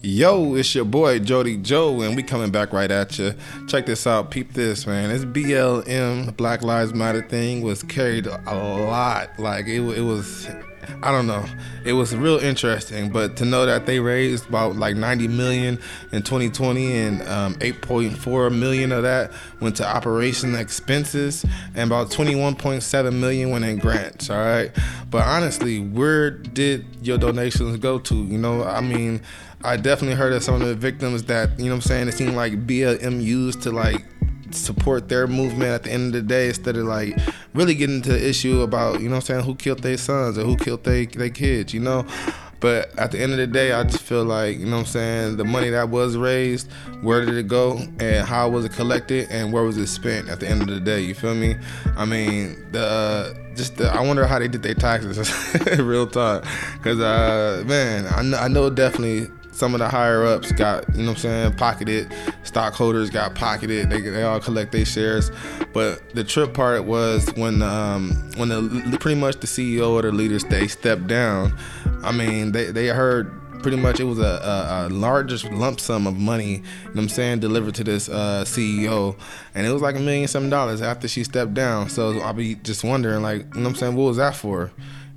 Yo, 0.04 0.56
it's 0.56 0.74
your 0.74 0.84
boy 0.84 1.20
Jody 1.20 1.56
Joe, 1.56 2.00
and 2.00 2.16
we 2.16 2.24
coming 2.24 2.50
back 2.50 2.72
right 2.72 2.90
at 2.90 3.16
you. 3.20 3.32
Check 3.68 3.86
this 3.86 4.04
out, 4.04 4.32
peep 4.32 4.52
this, 4.52 4.84
man. 4.84 5.10
This 5.10 5.24
BLM 5.24 6.36
Black 6.36 6.62
Lives 6.62 6.92
Matter 6.92 7.22
thing 7.22 7.62
was 7.62 7.84
carried 7.84 8.26
a 8.26 8.34
lot. 8.52 9.38
Like 9.38 9.68
it, 9.68 9.80
it 9.80 10.00
was, 10.00 10.48
I 11.04 11.12
don't 11.12 11.28
know, 11.28 11.44
it 11.84 11.92
was 11.92 12.16
real 12.16 12.38
interesting. 12.38 13.10
But 13.10 13.36
to 13.36 13.44
know 13.44 13.64
that 13.64 13.86
they 13.86 14.00
raised 14.00 14.48
about 14.48 14.74
like 14.74 14.96
90 14.96 15.28
million 15.28 15.78
in 16.10 16.22
2020, 16.22 16.96
and 16.96 17.22
um, 17.28 17.54
8.4 17.60 18.58
million 18.58 18.90
of 18.90 19.04
that 19.04 19.30
went 19.60 19.76
to 19.76 19.86
operation 19.86 20.56
expenses, 20.56 21.46
and 21.76 21.88
about 21.88 22.10
21.7 22.10 23.20
million 23.20 23.50
went 23.50 23.64
in 23.64 23.78
grants. 23.78 24.30
All 24.30 24.36
right, 24.36 24.72
but 25.10 25.24
honestly, 25.24 25.78
where 25.78 26.32
did 26.32 26.86
your 27.02 27.18
donations 27.18 27.76
go 27.76 28.00
to? 28.00 28.16
You 28.16 28.38
know, 28.38 28.64
I 28.64 28.80
mean. 28.80 29.22
I 29.64 29.76
definitely 29.76 30.16
heard 30.16 30.32
of 30.32 30.42
some 30.42 30.60
of 30.60 30.66
the 30.66 30.74
victims 30.74 31.24
that, 31.24 31.58
you 31.58 31.66
know 31.66 31.74
I'm 31.74 31.80
saying, 31.80 32.08
it 32.08 32.12
seemed 32.12 32.34
like 32.34 32.66
BLM 32.66 33.22
used 33.22 33.62
to 33.62 33.70
like 33.70 34.04
support 34.50 35.08
their 35.08 35.26
movement 35.26 35.70
at 35.70 35.82
the 35.84 35.92
end 35.92 36.06
of 36.08 36.12
the 36.12 36.28
day 36.28 36.48
instead 36.48 36.76
of 36.76 36.84
like 36.84 37.16
really 37.54 37.74
getting 37.74 37.96
into 37.96 38.12
the 38.12 38.28
issue 38.28 38.62
about, 38.62 39.00
you 39.00 39.08
know 39.08 39.16
what 39.16 39.30
I'm 39.30 39.36
saying, 39.36 39.44
who 39.44 39.54
killed 39.54 39.80
their 39.80 39.96
sons 39.96 40.36
or 40.36 40.44
who 40.44 40.56
killed 40.56 40.84
their 40.84 41.06
kids, 41.06 41.72
you 41.72 41.80
know? 41.80 42.06
But 42.60 42.96
at 42.96 43.10
the 43.10 43.20
end 43.20 43.32
of 43.32 43.38
the 43.38 43.46
day, 43.48 43.72
I 43.72 43.82
just 43.82 44.02
feel 44.02 44.24
like, 44.24 44.56
you 44.56 44.66
know 44.66 44.76
what 44.76 44.80
I'm 44.80 44.86
saying, 44.86 45.36
the 45.36 45.44
money 45.44 45.70
that 45.70 45.88
was 45.88 46.16
raised, 46.16 46.70
where 47.00 47.24
did 47.24 47.36
it 47.36 47.48
go 47.48 47.78
and 47.98 48.24
how 48.24 48.48
was 48.48 48.64
it 48.64 48.72
collected 48.72 49.28
and 49.30 49.52
where 49.52 49.64
was 49.64 49.76
it 49.76 49.88
spent 49.88 50.28
at 50.28 50.38
the 50.38 50.48
end 50.48 50.62
of 50.62 50.68
the 50.68 50.78
day, 50.78 51.00
you 51.00 51.14
feel 51.14 51.34
me? 51.34 51.56
I 51.96 52.04
mean, 52.04 52.64
the 52.70 52.84
uh, 52.86 53.34
just 53.56 53.78
the, 53.78 53.88
I 53.88 54.00
wonder 54.00 54.26
how 54.26 54.38
they 54.38 54.46
did 54.48 54.62
their 54.62 54.74
taxes 54.74 55.18
real 55.78 56.06
talk 56.06 56.44
cuz 56.82 57.00
uh 57.00 57.64
man, 57.66 58.06
I 58.06 58.22
know, 58.22 58.38
I 58.38 58.48
know 58.48 58.70
definitely 58.70 59.28
some 59.62 59.74
of 59.74 59.78
the 59.78 59.88
higher 59.88 60.26
ups 60.26 60.50
got, 60.50 60.84
you 60.92 61.02
know 61.02 61.10
what 61.10 61.18
I'm 61.18 61.18
saying, 61.18 61.52
pocketed. 61.52 62.12
Stockholders 62.42 63.10
got 63.10 63.36
pocketed. 63.36 63.90
They, 63.90 64.00
they 64.00 64.24
all 64.24 64.40
collect 64.40 64.72
their 64.72 64.84
shares. 64.84 65.30
But 65.72 66.12
the 66.16 66.24
trip 66.24 66.52
part 66.52 66.82
was 66.82 67.32
when 67.36 67.62
um, 67.62 68.10
when 68.38 68.48
the 68.48 68.98
pretty 68.98 69.20
much 69.20 69.36
the 69.36 69.46
CEO 69.46 69.92
or 69.92 70.02
the 70.02 70.10
leaders 70.10 70.42
they 70.42 70.66
stepped 70.66 71.06
down. 71.06 71.56
I 72.02 72.10
mean, 72.10 72.50
they, 72.50 72.72
they 72.72 72.88
heard 72.88 73.30
pretty 73.62 73.76
much 73.76 74.00
it 74.00 74.04
was 74.04 74.18
a, 74.18 74.22
a, 74.24 74.88
a 74.88 74.88
largest 74.88 75.44
lump 75.52 75.78
sum 75.78 76.08
of 76.08 76.18
money, 76.18 76.54
you 76.54 76.58
know 76.58 76.90
what 76.94 77.02
I'm 77.02 77.08
saying, 77.08 77.38
delivered 77.38 77.76
to 77.76 77.84
this 77.84 78.08
uh, 78.08 78.42
CEO. 78.44 79.16
And 79.54 79.64
it 79.64 79.70
was 79.70 79.80
like 79.80 79.94
a 79.94 80.00
million 80.00 80.26
some 80.26 80.50
dollars 80.50 80.82
after 80.82 81.06
she 81.06 81.22
stepped 81.22 81.54
down. 81.54 81.88
So 81.88 82.18
I'll 82.18 82.32
be 82.32 82.56
just 82.56 82.82
wondering, 82.82 83.22
like, 83.22 83.42
you 83.54 83.60
know 83.60 83.68
what 83.68 83.68
I'm 83.68 83.74
saying, 83.76 83.94
what 83.94 84.06
was 84.06 84.16
that 84.16 84.34
for? 84.34 84.72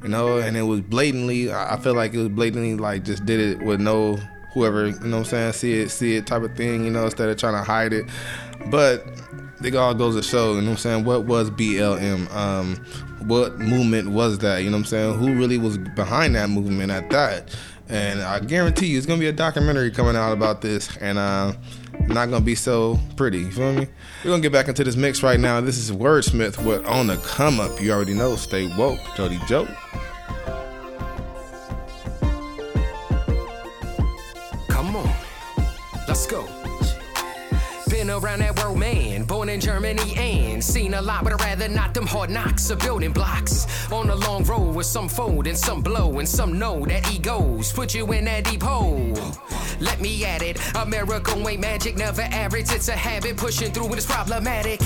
you 0.05 0.11
know, 0.11 0.37
and 0.37 0.55
it 0.55 0.61
was 0.61 0.81
blatantly. 0.81 1.51
I 1.51 1.79
feel 1.79 1.95
like 1.95 2.13
it 2.13 2.19
was 2.19 2.29
blatantly 2.29 2.75
like 2.75 3.03
just 3.05 3.25
did 3.25 3.39
it 3.39 3.65
with 3.65 3.81
no 3.81 4.19
whoever, 4.55 4.87
you 4.87 4.93
know 5.01 5.17
what 5.17 5.17
I'm 5.17 5.25
saying, 5.25 5.53
see 5.53 5.73
it, 5.73 5.91
see 5.91 6.15
it 6.15 6.25
type 6.25 6.41
of 6.41 6.55
thing, 6.55 6.85
you 6.85 6.89
know, 6.89 7.03
instead 7.03 7.29
of 7.29 7.37
trying 7.37 7.53
to 7.53 7.63
hide 7.63 7.93
it. 7.93 8.05
But 8.71 9.05
it 9.63 9.75
all 9.75 9.93
goes 9.93 10.15
to 10.15 10.23
show, 10.23 10.53
you 10.53 10.61
know 10.61 10.67
what 10.67 10.71
I'm 10.71 10.77
saying, 10.77 11.05
what 11.05 11.25
was 11.25 11.51
BLM? 11.51 12.33
Um, 12.33 12.77
what 13.27 13.59
movement 13.59 14.09
was 14.09 14.39
that? 14.39 14.59
You 14.59 14.69
know 14.69 14.77
what 14.77 14.83
I'm 14.83 14.85
saying? 14.85 15.19
Who 15.19 15.35
really 15.35 15.57
was 15.57 15.77
behind 15.77 16.35
that 16.35 16.49
movement 16.49 16.89
at 16.89 17.09
that? 17.09 17.55
And 17.89 18.21
I 18.21 18.39
guarantee 18.39 18.87
you, 18.87 18.97
it's 18.97 19.05
gonna 19.05 19.19
be 19.19 19.27
a 19.27 19.33
documentary 19.33 19.91
coming 19.91 20.15
out 20.15 20.31
about 20.31 20.61
this, 20.61 20.95
and 20.97 21.19
uh, 21.19 21.53
not 22.07 22.29
gonna 22.29 22.41
be 22.41 22.55
so 22.55 22.99
pretty. 23.15 23.39
You 23.39 23.51
feel 23.51 23.73
me? 23.73 23.87
We're 24.23 24.31
gonna 24.31 24.41
get 24.41 24.51
back 24.51 24.69
into 24.69 24.83
this 24.83 24.95
mix 24.95 25.21
right 25.21 25.39
now. 25.39 25.61
This 25.61 25.77
is 25.77 25.91
Wordsmith 25.91 26.65
with 26.65 26.83
On 26.87 27.05
the 27.07 27.17
Come 27.17 27.59
Up. 27.59 27.79
You 27.79 27.91
already 27.91 28.15
know. 28.15 28.37
Stay 28.37 28.75
woke, 28.75 28.99
Jody 29.15 29.39
Joe. 29.47 29.67
Been 38.05 38.23
around 38.23 38.41
that 38.41 38.55
world, 38.59 38.77
man. 38.77 39.23
Born 39.23 39.49
in 39.49 39.59
Germany 39.59 40.13
and 40.15 40.63
seen 40.63 40.93
a 40.93 41.01
lot, 41.01 41.23
but 41.23 41.33
I'd 41.33 41.41
rather 41.41 41.67
not 41.67 41.95
them 41.95 42.05
hard 42.05 42.29
knocks 42.29 42.69
of 42.69 42.77
building 42.77 43.11
blocks. 43.11 43.65
On 43.91 44.11
a 44.11 44.15
long 44.15 44.43
road 44.43 44.75
with 44.75 44.85
some 44.85 45.09
fold 45.09 45.47
and 45.47 45.57
some 45.57 45.81
blow, 45.81 46.19
and 46.19 46.29
some 46.29 46.59
know 46.59 46.85
that 46.85 47.11
egos 47.11 47.73
put 47.73 47.95
you 47.95 48.11
in 48.13 48.25
that 48.25 48.43
deep 48.43 48.61
hole. 48.61 49.11
Let 49.79 50.01
me 50.01 50.23
at 50.23 50.43
it. 50.43 50.59
America 50.75 51.33
ain't 51.35 51.59
magic, 51.59 51.97
never 51.97 52.21
average. 52.21 52.71
It's 52.71 52.89
a 52.89 52.95
habit 52.95 53.37
pushing 53.37 53.71
through 53.71 53.87
when 53.87 53.97
it's 53.97 54.05
problematic. 54.05 54.81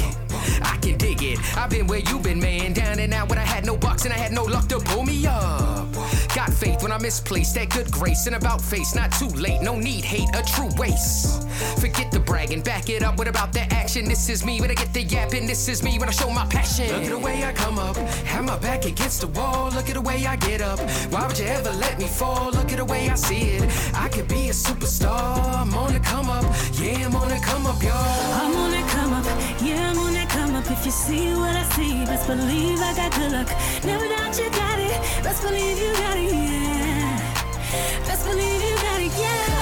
I 0.61 0.77
can 0.81 0.97
dig 0.97 1.21
it. 1.21 1.39
I've 1.57 1.69
been 1.69 1.87
where 1.87 1.99
you've 1.99 2.23
been, 2.23 2.39
man. 2.39 2.71
Down 2.71 2.99
and 2.99 3.13
out 3.13 3.27
when 3.27 3.37
I 3.37 3.43
had 3.43 3.65
no 3.65 3.75
bucks 3.75 4.05
and 4.05 4.13
I 4.13 4.17
had 4.17 4.31
no 4.31 4.45
luck 4.45 4.69
to 4.69 4.79
pull 4.79 5.03
me 5.03 5.27
up. 5.27 5.78
Got 6.35 6.53
faith 6.53 6.83
when 6.83 6.91
I 6.91 6.99
misplaced 6.99 7.55
that 7.55 7.69
good 7.69 7.91
grace 7.91 8.27
and 8.27 8.35
about 8.35 8.61
face. 8.61 8.95
Not 8.95 9.11
too 9.11 9.27
late, 9.29 9.61
no 9.61 9.75
need 9.75 10.05
hate, 10.05 10.29
a 10.35 10.43
true 10.43 10.69
waste. 10.77 11.43
Forget 11.79 12.11
the 12.11 12.19
bragging, 12.19 12.61
back 12.61 12.89
it 12.89 13.03
up. 13.03 13.17
What 13.17 13.27
about 13.27 13.51
the 13.51 13.61
action? 13.73 14.05
This 14.05 14.29
is 14.29 14.45
me 14.45 14.61
when 14.61 14.69
I 14.69 14.75
get 14.75 14.93
the 14.93 15.01
yapping. 15.01 15.47
This 15.47 15.67
is 15.67 15.83
me 15.83 15.97
when 15.97 16.07
I 16.07 16.11
show 16.11 16.29
my 16.29 16.45
passion. 16.45 16.87
Look 16.87 17.03
at 17.03 17.09
the 17.09 17.19
way 17.19 17.43
I 17.43 17.51
come 17.51 17.79
up, 17.79 17.97
have 17.97 18.45
my 18.45 18.57
back 18.59 18.85
against 18.85 19.21
the 19.21 19.27
wall. 19.27 19.71
Look 19.71 19.89
at 19.89 19.95
the 19.95 20.01
way 20.01 20.25
I 20.25 20.35
get 20.35 20.61
up. 20.61 20.79
Why 21.11 21.25
would 21.27 21.37
you 21.39 21.45
ever 21.45 21.71
let 21.71 21.97
me 21.97 22.05
fall? 22.05 22.51
Look 22.51 22.71
at 22.71 22.77
the 22.77 22.85
way 22.85 23.09
I 23.09 23.15
see 23.15 23.57
it. 23.57 23.63
I 23.95 24.07
could 24.09 24.27
be 24.27 24.49
a 24.49 24.53
superstar. 24.53 25.55
I'm 25.55 25.73
on 25.73 25.93
the 25.93 25.99
come 25.99 26.29
up, 26.29 26.45
yeah, 26.73 27.05
I'm 27.05 27.15
on 27.15 27.29
the 27.29 27.39
come 27.43 27.65
up, 27.65 27.81
y'all. 27.81 27.93
I'm 27.93 28.55
on 28.55 28.71
that 28.71 28.87
come 28.89 29.13
up, 29.13 29.25
yeah, 29.25 29.91
I'm 29.91 29.97
on 29.97 29.97
that 29.97 29.97
come 29.97 29.97
up. 29.97 30.08
If 30.79 30.85
you 30.85 30.91
see 30.91 31.33
what 31.33 31.53
I 31.57 31.63
see, 31.75 32.05
best 32.05 32.25
believe 32.25 32.79
I 32.79 32.95
got 32.95 33.13
good 33.13 33.33
luck. 33.33 33.49
Never 33.83 34.07
doubt 34.07 34.39
you 34.39 34.49
got 34.51 34.79
it, 34.79 35.21
best 35.21 35.43
believe 35.43 35.77
you 35.77 35.91
got 35.91 36.17
it, 36.17 36.31
yeah. 36.31 37.43
Best 38.05 38.25
believe 38.25 38.61
you 38.63 38.75
got 38.77 39.01
it, 39.01 39.11
yeah. 39.19 39.58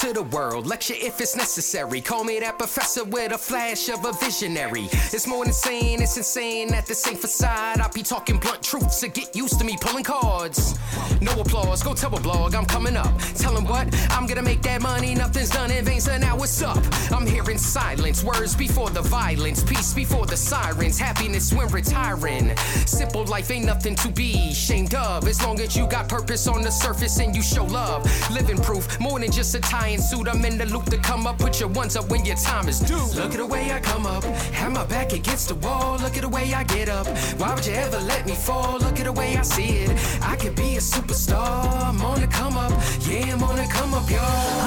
To 0.00 0.14
the 0.14 0.22
world, 0.22 0.66
lecture 0.66 0.94
if 0.96 1.20
it's 1.20 1.36
necessary. 1.36 2.00
Call 2.00 2.24
me 2.24 2.40
that 2.40 2.56
professor 2.56 3.04
with 3.04 3.32
a 3.32 3.38
flash 3.38 3.90
of 3.90 4.02
a 4.06 4.12
visionary. 4.14 4.88
It's 5.12 5.26
more 5.26 5.44
than 5.44 5.52
saying, 5.52 6.00
it's 6.00 6.16
insane 6.16 6.72
at 6.72 6.86
the 6.86 6.94
same 6.94 7.16
facade. 7.16 7.80
I 7.80 7.88
be 7.88 8.02
talking 8.02 8.38
blunt 8.38 8.62
truths, 8.62 9.00
so 9.00 9.08
get 9.08 9.36
used 9.36 9.58
to 9.58 9.64
me 9.64 9.76
pulling 9.78 10.04
cards. 10.04 10.78
No 11.20 11.32
applause, 11.32 11.82
go 11.82 11.92
tell 11.92 12.16
a 12.16 12.20
blog, 12.20 12.54
I'm 12.54 12.64
coming 12.64 12.96
up. 12.96 13.12
Tell 13.36 13.54
'em 13.54 13.66
what, 13.66 13.94
I'm 14.10 14.26
gonna 14.26 14.42
make 14.42 14.62
that 14.62 14.80
money, 14.80 15.14
nothing's 15.14 15.50
done 15.50 15.70
in 15.70 15.84
vain, 15.84 16.00
so 16.00 16.16
now 16.16 16.34
what's 16.34 16.62
up? 16.62 16.82
I'm 17.12 17.26
hearing 17.26 17.58
silence, 17.58 18.24
words 18.24 18.56
before 18.56 18.88
the 18.88 19.02
violence, 19.02 19.62
peace 19.62 19.92
before 19.92 20.24
the 20.24 20.36
sirens, 20.36 20.98
happiness 20.98 21.52
when 21.52 21.68
retiring. 21.68 22.56
Simple 22.86 23.26
life 23.26 23.50
ain't 23.50 23.66
nothing 23.66 23.96
to 23.96 24.08
be 24.08 24.50
ashamed 24.52 24.94
of, 24.94 25.28
as 25.28 25.42
long 25.42 25.60
as 25.60 25.76
you 25.76 25.86
got 25.86 26.08
purpose 26.08 26.46
on 26.46 26.62
the 26.62 26.70
surface 26.70 27.18
and 27.18 27.36
you 27.36 27.42
show 27.42 27.64
love. 27.64 28.00
Living 28.30 28.56
proof, 28.56 28.98
more 28.98 29.20
than 29.20 29.30
just 29.30 29.54
a 29.54 29.60
tie 29.60 29.89
and 29.94 30.02
suit. 30.02 30.28
I'm 30.28 30.44
in 30.44 30.58
the 30.58 30.66
loop 30.66 30.84
to 30.86 30.98
come 30.98 31.26
up, 31.26 31.38
put 31.38 31.60
your 31.60 31.68
ones 31.68 31.96
up 31.96 32.08
when 32.10 32.24
your 32.24 32.36
time 32.36 32.68
is 32.68 32.80
due. 32.80 33.06
Look 33.20 33.32
at 33.32 33.38
the 33.38 33.46
way 33.46 33.72
I 33.72 33.80
come 33.80 34.06
up, 34.06 34.24
have 34.24 34.72
my 34.72 34.84
back 34.86 35.12
against 35.12 35.48
the 35.48 35.54
wall. 35.56 35.98
Look 35.98 36.16
at 36.16 36.22
the 36.22 36.28
way 36.28 36.52
I 36.54 36.64
get 36.64 36.88
up. 36.88 37.06
Why 37.38 37.54
would 37.54 37.66
you 37.66 37.74
ever 37.74 37.98
let 38.00 38.26
me 38.26 38.34
fall? 38.34 38.78
Look 38.78 38.98
at 38.98 39.04
the 39.04 39.12
way 39.12 39.36
I 39.36 39.42
see 39.42 39.84
it. 39.84 39.90
I 40.22 40.36
could 40.36 40.54
be 40.54 40.76
a 40.76 40.80
superstar. 40.80 41.88
I'm 41.88 42.00
on 42.02 42.20
the 42.20 42.26
come 42.26 42.56
up, 42.56 42.72
yeah, 43.08 43.34
I'm 43.34 43.42
on 43.42 43.56
the 43.56 43.66
come 43.70 43.94
up, 43.94 44.08
y'all. 44.10 44.20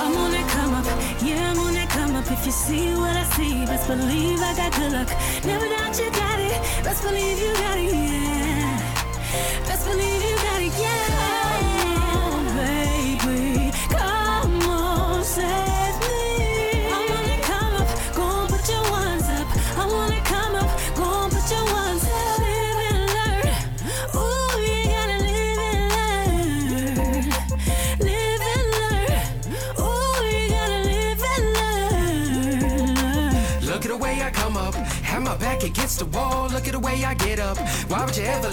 I'm 0.03 0.17
on 0.17 0.31
that 0.31 0.49
come 0.49 0.73
up, 0.73 0.85
yeah, 1.21 1.51
I'm 1.51 1.59
on 1.59 1.73
that 1.73 1.89
come 1.89 2.15
up. 2.15 2.29
If 2.31 2.45
you 2.45 2.51
see 2.51 2.93
what 2.93 3.15
I 3.15 3.23
see, 3.35 3.65
best 3.65 3.87
believe 3.87 4.39
I 4.39 4.55
got 4.55 4.71
good 4.73 4.91
luck. 4.91 5.09
Never 5.45 5.67
doubt 5.67 5.97
you 5.99 6.11
got 6.11 6.39
it, 6.39 6.83
best 6.83 7.03
believe 7.03 7.39
you 7.39 7.53
got 7.53 7.77
it, 7.77 7.93
yeah. 7.93 8.52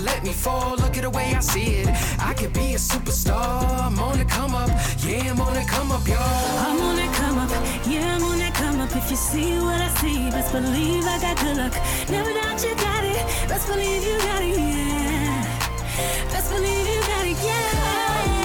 Let 0.05 0.23
me 0.25 0.33
fall? 0.33 0.77
Look 0.77 0.97
at 0.97 1.03
the 1.03 1.11
way 1.11 1.35
I 1.35 1.41
see 1.41 1.83
it. 1.83 1.89
I 2.19 2.35
could 2.35 2.53
be 2.53 2.75
a 2.75 2.79
superstar. 2.79 3.87
I'm 3.87 3.99
on 3.99 4.19
the 4.19 4.25
come 4.25 4.55
up, 4.55 4.71
yeah, 5.05 5.31
I'm 5.31 5.41
on 5.41 5.55
the 5.55 5.65
come 5.69 5.93
up, 5.93 6.07
y'all. 6.07 6.19
I'm 6.19 6.81
on 6.81 6.97
that 6.97 7.15
come 7.15 7.39
up, 7.39 7.51
yeah, 7.87 8.17
I'm 8.17 8.25
on 8.25 8.39
that 8.39 8.55
come 8.55 8.81
up. 8.81 8.95
If 8.95 9.11
you 9.11 9.17
see 9.17 9.59
what 9.59 9.81
I 9.81 9.89
see, 10.01 10.31
best 10.31 10.53
believe 10.53 11.05
I 11.05 11.21
got 11.21 11.37
good 11.41 11.57
luck. 11.57 11.75
Never 12.09 12.33
doubt 12.33 12.63
you 12.65 12.75
got 12.77 13.05
it, 13.05 13.25
best 13.49 13.67
believe 13.69 14.03
you 14.05 14.19
got 14.19 14.43
it, 14.43 14.59
yeah. 14.59 15.59
Best 16.33 16.51
believe 16.51 16.87
you 16.87 17.01
got 17.03 17.27
it, 17.27 17.37
yeah. 17.45 18.40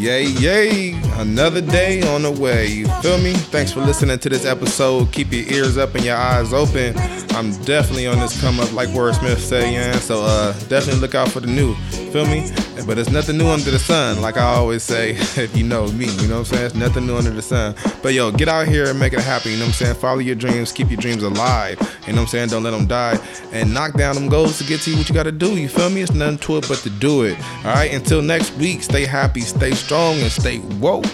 Yay, 0.00 0.24
yay. 0.24 0.94
Another 1.18 1.60
day 1.60 2.00
on 2.14 2.22
the 2.22 2.30
way. 2.30 2.68
You 2.68 2.86
feel 3.02 3.18
me? 3.18 3.34
Thanks 3.34 3.70
for 3.70 3.80
listening 3.80 4.18
to 4.20 4.30
this 4.30 4.46
episode. 4.46 5.12
Keep 5.12 5.30
your 5.30 5.46
ears 5.52 5.76
up 5.76 5.94
and 5.94 6.02
your 6.02 6.16
eyes 6.16 6.54
open. 6.54 6.96
I'm 7.36 7.50
definitely 7.64 8.06
on 8.06 8.18
this 8.18 8.40
come 8.40 8.60
up, 8.60 8.72
like 8.72 8.88
Wordsmith 8.88 9.36
say, 9.36 9.74
yeah. 9.74 9.92
So 9.98 10.22
uh, 10.24 10.54
definitely 10.68 11.02
look 11.02 11.14
out 11.14 11.30
for 11.30 11.40
the 11.40 11.48
new. 11.48 11.74
Feel 12.12 12.24
me? 12.24 12.50
But 12.86 12.98
it's 12.98 13.10
nothing 13.10 13.38
new 13.38 13.48
under 13.48 13.70
the 13.70 13.78
sun, 13.78 14.20
like 14.20 14.36
I 14.36 14.44
always 14.44 14.82
say, 14.82 15.10
if 15.36 15.56
you 15.56 15.64
know 15.64 15.86
me, 15.92 16.06
you 16.06 16.28
know 16.28 16.40
what 16.40 16.50
I'm 16.50 16.56
saying? 16.56 16.66
It's 16.66 16.74
nothing 16.74 17.06
new 17.06 17.16
under 17.16 17.30
the 17.30 17.42
sun. 17.42 17.74
But 18.02 18.14
yo, 18.14 18.30
get 18.32 18.48
out 18.48 18.68
here 18.68 18.88
and 18.88 18.98
make 18.98 19.12
it 19.12 19.20
happen, 19.20 19.52
you 19.52 19.58
know 19.58 19.64
what 19.64 19.80
I'm 19.80 19.86
saying? 19.86 19.94
Follow 19.96 20.18
your 20.18 20.34
dreams, 20.34 20.72
keep 20.72 20.90
your 20.90 21.00
dreams 21.00 21.22
alive, 21.22 21.78
you 22.06 22.12
know 22.12 22.20
what 22.20 22.22
I'm 22.22 22.26
saying? 22.28 22.48
Don't 22.48 22.62
let 22.62 22.72
them 22.72 22.86
die. 22.86 23.18
And 23.52 23.72
knock 23.72 23.94
down 23.94 24.14
them 24.14 24.28
goals 24.28 24.58
to 24.58 24.64
get 24.64 24.80
to 24.82 24.96
what 24.96 25.08
you 25.08 25.14
gotta 25.14 25.32
do, 25.32 25.56
you 25.56 25.68
feel 25.68 25.90
me? 25.90 26.02
It's 26.02 26.12
nothing 26.12 26.38
to 26.38 26.58
it 26.58 26.68
but 26.68 26.78
to 26.78 26.90
do 26.90 27.22
it. 27.22 27.38
Alright, 27.64 27.92
until 27.92 28.22
next 28.22 28.52
week, 28.56 28.82
stay 28.82 29.04
happy, 29.06 29.40
stay 29.40 29.72
strong, 29.72 30.18
and 30.20 30.30
stay 30.30 30.58
woke. 30.80 31.06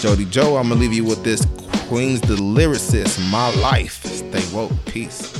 Jody 0.00 0.24
Joe, 0.26 0.56
I'm 0.56 0.68
gonna 0.68 0.80
leave 0.80 0.92
you 0.92 1.04
with 1.04 1.24
this 1.24 1.46
Queen's 1.88 2.20
the 2.20 2.34
lyricist, 2.34 3.30
my 3.30 3.54
life. 3.60 4.04
Stay 4.04 4.42
woke. 4.52 4.72
Peace. 4.86 5.35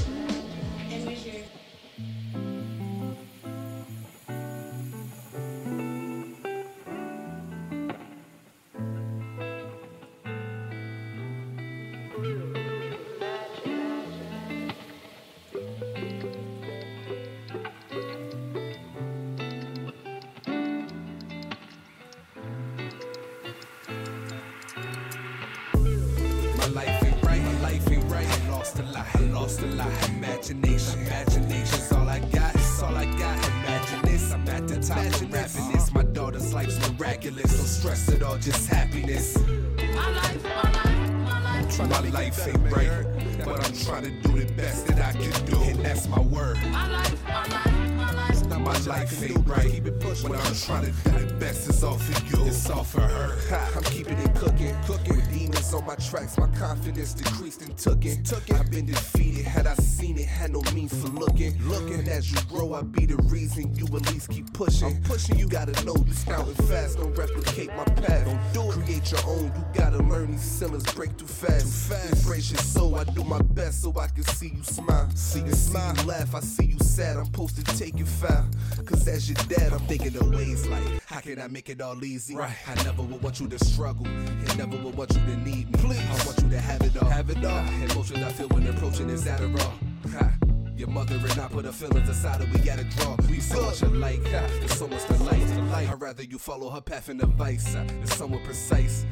My 26.66 26.82
life 26.82 27.04
ain't 27.04 27.22
right, 27.22 27.40
my 27.40 27.60
life 27.60 27.92
ain't 27.92 28.10
right. 28.10 28.26
I 28.26 28.48
lost 28.50 28.80
a 28.80 28.82
lot, 28.82 29.06
I 29.14 29.20
lost 29.20 29.62
a 29.62 29.66
lot. 29.66 30.08
Imagination, 30.08 30.98
imagination's 31.06 31.92
all 31.92 32.08
I 32.08 32.18
got, 32.18 32.56
it's 32.56 32.82
all 32.82 32.92
I 32.92 33.04
got. 33.04 33.38
Imagine 33.48 34.02
this, 34.02 34.32
I'm 34.32 34.48
at 34.48 34.66
the 34.66 34.80
top 34.80 34.98
of 34.98 35.32
rapping 35.32 35.72
this. 35.72 35.94
My 35.94 36.02
daughter's 36.02 36.52
life's 36.52 36.76
miraculous, 36.90 37.56
no 37.56 37.64
stress 37.64 38.08
at 38.08 38.24
all, 38.24 38.36
just 38.38 38.68
happiness. 38.68 39.38
My 39.38 40.10
life 42.10 42.48
ain't 42.48 42.72
right, 42.72 43.44
but 43.44 43.64
I'm 43.64 43.72
trying 43.72 44.02
to 44.02 44.28
do 44.28 44.44
the 44.44 44.52
best 44.54 44.88
that 44.88 44.98
I 44.98 45.12
can 45.12 45.44
do, 45.46 45.62
and 45.62 45.78
that's 45.84 46.08
my 46.08 46.20
word. 46.20 46.56
My 46.72 46.90
life, 46.90 47.24
my 47.28 47.46
life, 47.46 47.75
my 48.66 48.78
life. 48.80 49.22
Ain't 49.22 49.46
right. 49.46 49.70
Keep 49.70 49.86
it. 49.86 49.96
When 50.22 50.38
I'm 50.38 50.54
trying 50.54 50.86
to 50.86 51.10
do 51.10 51.26
the 51.26 51.34
best, 51.34 51.68
it's 51.68 51.82
all 51.82 51.98
for 51.98 52.36
you. 52.36 52.46
It's 52.46 52.68
all 52.68 52.84
for 52.84 53.00
her. 53.00 53.36
I'm 53.76 53.82
keeping 53.84 54.18
it 54.18 54.34
cooking, 54.34 54.74
cooking. 54.86 55.16
With 55.16 55.32
demons 55.32 55.72
on 55.72 55.86
my 55.86 55.94
tracks, 55.96 56.36
my 56.38 56.48
confidence 56.58 57.14
decreased 57.14 57.62
and 57.62 57.76
took 57.76 58.04
it. 58.04 58.24
Took 58.24 58.48
it. 58.48 58.56
I've 58.56 58.70
been 58.70 58.86
defeated, 58.86 59.44
had 59.44 59.66
I 59.66 59.74
seen 59.74 60.18
it, 60.18 60.26
had 60.26 60.52
no 60.52 60.62
means 60.74 60.92
for 61.00 61.08
looking. 61.08 61.56
Looking 61.68 62.08
as 62.08 62.32
you 62.32 62.38
grow, 62.48 62.74
I 62.74 62.82
be 62.82 63.06
the 63.06 63.16
reason 63.24 63.74
you 63.74 63.84
at 63.86 64.10
least 64.12 64.30
keep 64.30 64.52
pushing. 64.52 64.88
I'm 64.88 65.02
pushing, 65.02 65.38
you 65.38 65.48
gotta 65.48 65.72
know 65.84 65.94
you 66.06 66.12
scouting 66.12 66.54
fast, 66.66 66.98
don't 66.98 67.16
replicate 67.16 67.68
my 67.76 67.85
do 68.56 68.70
it. 68.70 68.84
Create 68.84 69.10
your 69.10 69.20
own, 69.26 69.44
you 69.44 69.64
gotta 69.74 69.98
learn 69.98 70.32
these 70.32 70.40
ceilings 70.40 70.84
break 70.94 71.16
too 71.16 71.26
fast. 71.26 71.60
Too 71.60 71.94
fast. 71.94 72.24
Embrace 72.24 72.50
your 72.50 72.60
soul, 72.60 72.94
I 72.96 73.04
do 73.04 73.22
my 73.24 73.42
best 73.42 73.82
so 73.82 73.92
I 73.98 74.08
can 74.08 74.24
see 74.24 74.52
you 74.56 74.62
smile. 74.62 75.08
See 75.14 75.40
you 75.40 75.52
smile, 75.52 75.94
laugh, 76.06 76.34
I 76.34 76.40
see 76.40 76.66
you 76.66 76.78
sad. 76.78 77.16
I'm 77.16 77.26
supposed 77.26 77.56
to 77.56 77.76
take 77.76 77.98
you 77.98 78.06
foul. 78.06 78.46
Cause 78.84 79.06
as 79.08 79.28
your 79.28 79.36
dad, 79.48 79.72
I'm 79.72 79.80
thinking 79.80 80.16
of 80.16 80.34
ways 80.34 80.66
like, 80.66 80.82
how 81.06 81.20
can 81.20 81.40
I 81.40 81.48
make 81.48 81.68
it 81.68 81.80
all 81.80 82.02
easy? 82.04 82.34
Right. 82.34 82.56
I 82.66 82.74
never 82.84 83.02
would 83.02 83.22
want 83.22 83.40
you 83.40 83.48
to 83.48 83.64
struggle, 83.64 84.06
and 84.06 84.58
never 84.58 84.76
would 84.82 84.96
want 84.96 85.14
you 85.14 85.20
to 85.20 85.36
need 85.38 85.70
me. 85.70 85.78
Please, 85.78 85.98
I 85.98 86.26
want 86.26 86.42
you 86.42 86.50
to 86.50 86.60
have 86.60 86.80
it 86.82 86.96
all. 86.96 87.10
Have 87.10 87.30
it 87.30 87.44
all. 87.44 87.66
Emotions 87.90 88.22
I 88.22 88.32
feel 88.32 88.48
when 88.48 88.66
approaching 88.66 89.10
is 89.10 89.26
Adderall. 89.26 89.72
Ha. 90.12 90.45
Your 90.76 90.88
mother 90.88 91.14
and 91.14 91.40
I 91.40 91.48
put 91.48 91.64
our 91.64 91.72
feelings 91.72 92.06
aside 92.06 92.42
and 92.42 92.52
we 92.52 92.60
gotta 92.60 92.84
draw. 92.84 93.16
We 93.30 93.40
so 93.40 93.62
much 93.62 93.80
alike, 93.80 94.22
ha. 94.24 94.46
there's 94.60 94.74
so 94.74 94.86
much 94.86 95.02
to. 95.06 95.16
I'd 95.96 96.02
rather 96.02 96.22
you 96.22 96.38
follow 96.38 96.68
her 96.68 96.82
path 96.82 97.08
and 97.08 97.22
advice. 97.22 97.74
Uh, 97.74 97.86
it's 98.02 98.14
somewhat 98.14 98.44
precise. 98.44 99.06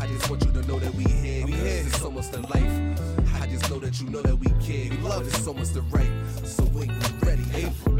I 0.00 0.06
just 0.06 0.30
want 0.30 0.44
you 0.44 0.52
to 0.52 0.62
know 0.68 0.78
that 0.78 0.94
we 0.94 1.02
here. 1.02 1.44
We 1.44 1.52
here. 1.52 1.82
It's 1.86 2.00
so 2.00 2.12
much 2.12 2.30
life. 2.32 3.00
I 3.34 3.48
just 3.48 3.68
know 3.68 3.80
that 3.80 4.00
you 4.00 4.08
know 4.10 4.22
that 4.22 4.36
we 4.36 4.46
care. 4.64 4.90
We 4.90 4.96
love 4.98 5.26
it 5.26 5.34
so 5.34 5.52
much 5.52 5.72
to 5.72 5.80
right. 5.82 6.10
So 6.44 6.62
when 6.66 6.88
you 6.88 6.96
ready, 7.22 7.44
April. 7.54 7.96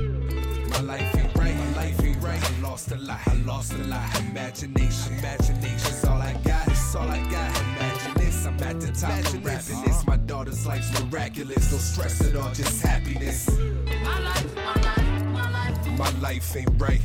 My 0.68 0.80
life 0.80 1.16
ain't 1.16 1.34
right, 1.36 1.56
my 1.56 1.74
life 1.74 2.04
ain't 2.04 2.22
right. 2.22 2.40
I 2.40 2.60
lost 2.60 2.92
a 2.92 2.98
lot, 2.98 3.18
I 3.26 3.34
lost 3.44 3.72
a 3.72 3.78
lot. 3.78 4.20
Imagination, 4.30 5.18
imagination, 5.18 5.74
it's 5.74 6.04
all 6.04 6.22
I 6.22 6.34
got, 6.44 6.68
it's 6.68 6.94
all 6.94 7.08
I 7.08 7.18
got. 7.30 7.50
Imagine 7.58 8.14
this, 8.14 8.46
I'm 8.46 8.62
at 8.62 8.80
the 8.80 8.92
top 8.92 9.18
of 9.18 9.44
rapping 9.44 9.87
My 10.64 10.74
life's 10.74 11.02
miraculous, 11.02 11.72
no 11.72 11.78
stress 11.78 12.20
at 12.26 12.36
all, 12.36 12.52
just 12.52 12.82
happiness. 12.82 13.48
My 13.48 14.18
life, 14.20 14.54
my 14.54 14.74
life, 14.74 15.24
my 15.26 15.50
life. 15.50 15.86
My 15.98 16.10
life 16.20 16.56
ain't 16.56 16.70
right, 16.80 17.00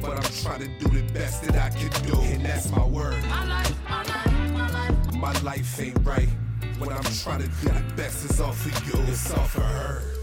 but 0.00 0.16
I'm 0.16 0.32
trying 0.42 0.60
to 0.60 0.68
do 0.78 1.00
the 1.00 1.12
best 1.12 1.42
that 1.44 1.56
I 1.56 1.70
can 1.70 1.90
do, 2.04 2.20
and 2.20 2.44
that's 2.44 2.70
my 2.70 2.84
word. 2.84 3.22
My 3.24 3.46
life, 3.46 3.74
my 3.88 4.02
life, 4.02 4.50
my 4.52 4.70
life. 4.70 5.14
My 5.14 5.32
life 5.40 5.80
ain't 5.80 5.98
right, 6.04 6.28
when 6.78 6.90
I'm 6.90 7.04
trying 7.04 7.42
to 7.42 7.48
do 7.48 7.68
the 7.68 7.94
best, 7.96 8.24
it's 8.24 8.40
all 8.40 8.52
for 8.52 8.68
you, 8.86 9.02
it's 9.08 9.30
all 9.32 9.44
for 9.44 9.60
her. 9.60 10.15